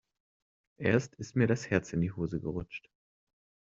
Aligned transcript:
Erst 0.79 1.13
ist 1.13 1.35
mir 1.35 1.45
das 1.45 1.69
Herz 1.69 1.93
in 1.93 2.01
die 2.01 2.11
Hose 2.11 2.39
gerutscht. 2.41 2.89